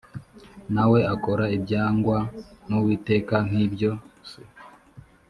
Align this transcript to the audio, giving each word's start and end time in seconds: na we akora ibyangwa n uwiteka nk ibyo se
na 0.73 0.83
we 0.91 0.99
akora 1.13 1.45
ibyangwa 1.57 2.17
n 2.67 2.69
uwiteka 2.79 3.35
nk 3.47 3.53
ibyo 3.65 3.91
se 4.29 4.41